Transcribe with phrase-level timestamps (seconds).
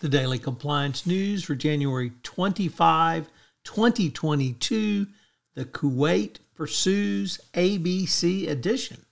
[0.00, 3.28] The Daily Compliance News for January 25,
[3.64, 5.06] 2022,
[5.54, 9.04] the Kuwait Pursues ABC edition.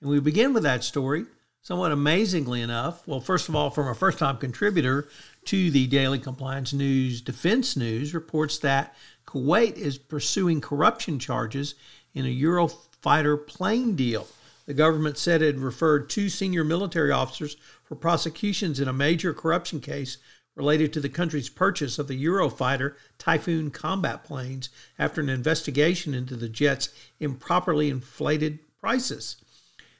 [0.00, 1.26] And we begin with that story,
[1.60, 3.06] somewhat amazingly enough.
[3.08, 5.08] Well, first of all, from a first time contributor
[5.46, 8.94] to the Daily Compliance News Defense News, reports that
[9.26, 11.74] Kuwait is pursuing corruption charges
[12.14, 14.28] in a Eurofighter plane deal.
[14.68, 19.32] The government said it had referred two senior military officers for prosecutions in a major
[19.32, 20.18] corruption case
[20.54, 26.36] related to the country's purchase of the Eurofighter Typhoon combat planes after an investigation into
[26.36, 29.36] the jet's improperly inflated prices.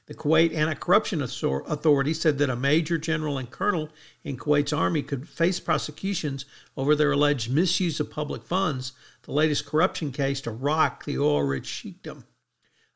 [0.05, 3.89] The Kuwait Anti Corruption Authority said that a major general and colonel
[4.23, 6.45] in Kuwait's army could face prosecutions
[6.77, 8.91] over their alleged misuse of public funds,
[9.23, 12.25] the latest corruption case to rock the oil rich sheikdom.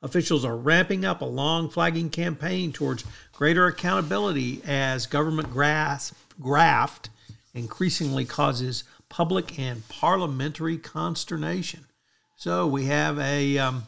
[0.04, 7.10] Officials are ramping up a long flagging campaign towards greater accountability as government graft
[7.54, 11.86] increasingly causes public and parliamentary consternation.
[12.36, 13.84] So we have a um,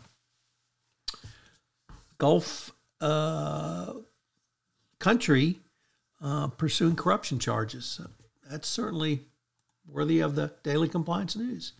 [2.17, 2.71] Gulf
[3.01, 3.93] uh,
[4.99, 5.59] country
[6.21, 7.99] uh, pursuing corruption charges.
[8.49, 9.25] That's certainly
[9.85, 11.73] worthy of the daily compliance news.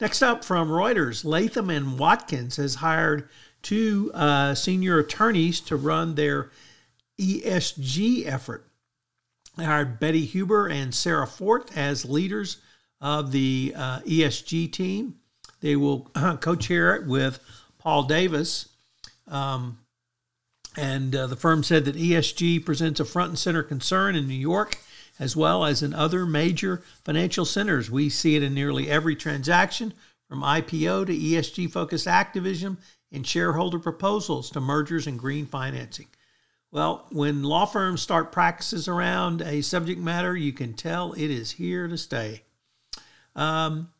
[0.00, 3.28] Next up from Reuters, Latham and Watkins has hired
[3.62, 6.50] two uh, senior attorneys to run their
[7.20, 8.66] ESG effort.
[9.56, 12.58] They hired Betty Huber and Sarah Fortt as leaders
[13.00, 15.16] of the uh, ESG team.
[15.60, 17.40] They will uh, co chair it with
[17.78, 18.68] Paul Davies.
[19.28, 19.78] Um,
[20.76, 24.34] and uh, the firm said that ESG presents a front and center concern in New
[24.34, 24.78] York
[25.18, 27.90] as well as in other major financial centers.
[27.90, 29.94] We see it in nearly every transaction
[30.28, 32.78] from IPO to ESG focused activism
[33.16, 36.06] and shareholder proposals to mergers and green financing.
[36.70, 41.52] Well, when law firms start practices around a subject matter, you can tell it is
[41.52, 42.42] here to stay.
[43.34, 43.90] Um,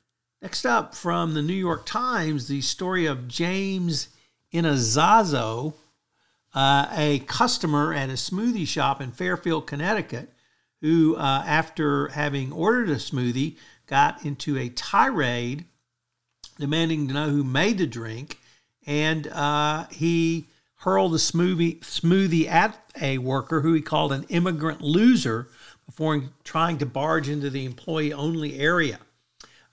[0.43, 4.09] next up from the New York Times, the story of James
[4.53, 5.75] Iannazzo,
[6.55, 10.33] uh, a customer at a smoothie shop in Fairfield, Connecticut,
[10.81, 13.57] who, uh, after having ordered a smoothie,
[13.87, 15.65] got into a tirade
[16.59, 18.39] demanding to know who made the drink,
[18.87, 24.81] and uh, he hurled a smoothie, smoothie at a worker who he called an immigrant
[24.81, 25.49] loser
[25.85, 28.99] before trying to barge into the employee only area.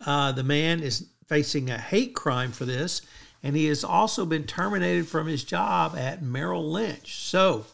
[0.06, 3.02] Uh, the man is facing a hate crime for this,
[3.42, 7.16] and he has also been terminated from his job at Merrill Lynch.
[7.16, 7.66] So,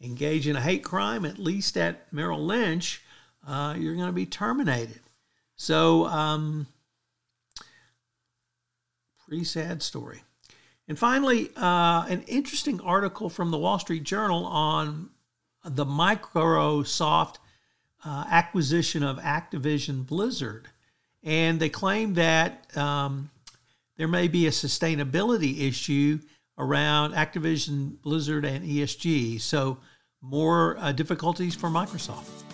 [0.00, 3.02] engage in a hate crime, at least at Merrill Lynch,
[3.46, 5.00] uh, you're going to be terminated.
[5.56, 6.66] So, um,
[9.26, 10.22] pretty sad story.
[10.86, 15.10] And finally, uh, an interesting article from the Wall Street Journal on
[15.64, 17.36] the Microsoft
[18.04, 20.68] uh, acquisition of Activision Blizzard.
[21.22, 23.30] And they claim that um,
[23.96, 26.18] there may be a sustainability issue
[26.58, 29.40] around Activision Blizzard and ESG.
[29.40, 29.78] So,
[30.20, 32.53] more uh, difficulties for Microsoft.